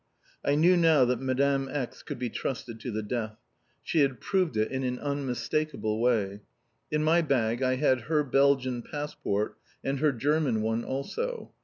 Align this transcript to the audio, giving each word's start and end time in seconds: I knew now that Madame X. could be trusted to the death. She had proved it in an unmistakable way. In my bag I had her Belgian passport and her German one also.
I 0.43 0.55
knew 0.55 0.75
now 0.75 1.05
that 1.05 1.21
Madame 1.21 1.69
X. 1.71 2.01
could 2.01 2.17
be 2.17 2.31
trusted 2.31 2.79
to 2.79 2.89
the 2.89 3.03
death. 3.03 3.37
She 3.83 3.99
had 3.99 4.19
proved 4.19 4.57
it 4.57 4.71
in 4.71 4.81
an 4.83 4.97
unmistakable 4.97 6.01
way. 6.01 6.41
In 6.89 7.03
my 7.03 7.21
bag 7.21 7.61
I 7.61 7.75
had 7.75 8.01
her 8.01 8.23
Belgian 8.23 8.81
passport 8.81 9.59
and 9.83 9.99
her 9.99 10.11
German 10.11 10.63
one 10.63 10.83
also. 10.83 11.53